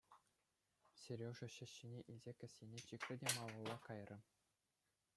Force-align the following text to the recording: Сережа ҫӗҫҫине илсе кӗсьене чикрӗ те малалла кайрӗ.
Сережа 1.01 1.47
ҫӗҫҫине 1.57 1.99
илсе 2.15 2.33
кӗсьене 2.41 2.79
чикрӗ 2.89 3.15
те 3.25 3.29
малалла 3.39 3.77
кайрӗ. 3.89 4.17